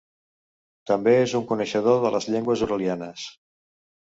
També 0.91 1.13
és 1.25 1.35
un 1.41 1.45
coneixedor 1.53 1.99
de 2.07 2.13
les 2.17 2.27
llengües 2.37 2.65
uralianes. 2.69 3.29